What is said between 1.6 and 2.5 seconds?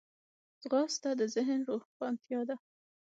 روښانتیا